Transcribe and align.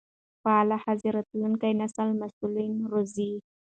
فعاله 0.43 0.77
ښځې 0.83 1.09
راتلونکی 1.15 1.71
نسل 1.81 2.09
مسؤلانه 2.21 2.83
روزي. 2.91 3.31